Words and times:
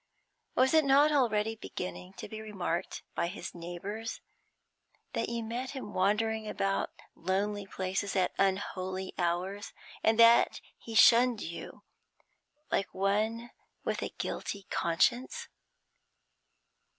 Was 0.55 0.73
it 0.73 0.83
not 0.83 1.11
already 1.11 1.55
beginning 1.55 2.13
to 2.13 2.27
be 2.27 2.41
remarked 2.41 3.03
by 3.13 3.27
his 3.27 3.53
neighbours 3.53 4.19
that 5.13 5.29
you 5.29 5.43
met 5.43 5.69
him 5.77 5.93
wandering 5.93 6.47
about 6.47 6.89
lonely 7.13 7.67
places 7.67 8.15
at 8.15 8.31
unholy 8.39 9.13
hours, 9.19 9.73
and 10.03 10.17
that 10.19 10.59
he 10.79 10.95
shunned 10.95 11.43
you, 11.43 11.83
like 12.71 12.91
one 12.95 13.51
with 13.85 14.01
a 14.01 14.09
guilty 14.17 14.63
conscience? 14.71 15.47